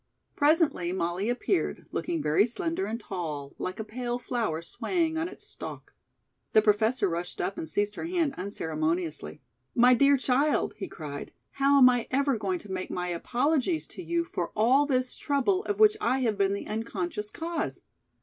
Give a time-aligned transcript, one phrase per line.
[0.35, 5.45] Presently Molly appeared, looking very slender and tall, like a pale flower swaying on its
[5.45, 5.93] stalk.
[6.53, 9.41] The Professor rushed up and seized her hand unceremoniously.
[9.75, 14.01] "My dear child!" he cried, "how am I ever going to make my apologies to
[14.01, 17.83] you for all this trouble of which I have been the unconscious cause?"